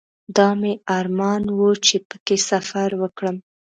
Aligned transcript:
دا 0.37 0.49
مې 0.59 0.73
ارمان 0.97 1.43
و 1.57 1.59
چې 1.85 1.95
په 2.07 2.15
کې 2.25 2.37
سفر 2.49 2.89
وکړم. 3.01 3.37